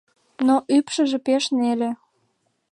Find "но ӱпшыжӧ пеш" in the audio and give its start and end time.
0.47-1.43